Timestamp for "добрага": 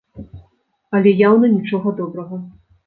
2.03-2.45